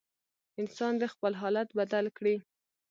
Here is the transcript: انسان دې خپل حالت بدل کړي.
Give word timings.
انسان 0.61 0.93
دې 1.01 1.07
خپل 1.13 1.31
حالت 1.41 1.67
بدل 1.79 2.05
کړي. 2.17 2.35